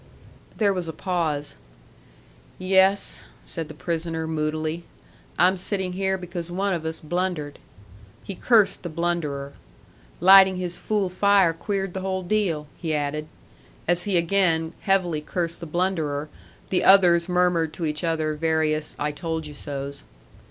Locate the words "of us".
6.73-6.99